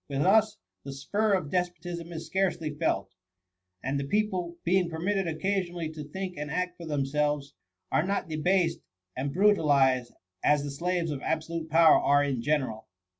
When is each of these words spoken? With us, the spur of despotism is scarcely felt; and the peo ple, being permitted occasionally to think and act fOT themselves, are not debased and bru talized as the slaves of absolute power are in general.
With 0.09 0.23
us, 0.23 0.57
the 0.83 0.93
spur 0.93 1.33
of 1.35 1.51
despotism 1.51 2.11
is 2.11 2.25
scarcely 2.25 2.71
felt; 2.71 3.13
and 3.83 3.99
the 3.99 4.03
peo 4.03 4.29
ple, 4.31 4.57
being 4.63 4.89
permitted 4.89 5.27
occasionally 5.27 5.89
to 5.91 6.03
think 6.03 6.37
and 6.37 6.49
act 6.49 6.79
fOT 6.79 6.87
themselves, 6.87 7.53
are 7.91 8.01
not 8.01 8.27
debased 8.27 8.79
and 9.15 9.31
bru 9.31 9.53
talized 9.53 10.11
as 10.43 10.63
the 10.63 10.71
slaves 10.71 11.11
of 11.11 11.21
absolute 11.21 11.69
power 11.69 11.99
are 12.01 12.23
in 12.23 12.41
general. 12.41 12.87